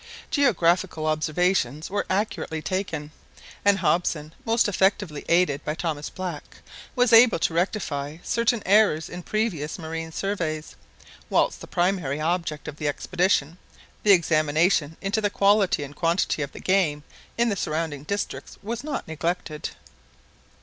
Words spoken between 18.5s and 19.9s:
was not neglected.